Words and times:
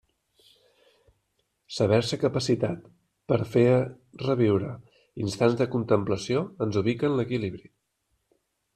Saber-se 1.79 2.19
capacitat 2.23 2.89
per 3.33 3.39
a 3.45 3.49
fer 3.57 3.65
reviure 4.25 4.73
instants 5.27 5.63
de 5.63 5.71
contemplació 5.79 6.45
ens 6.67 6.85
ubica 6.87 7.13
en 7.13 7.19
l'equilibri. 7.21 7.75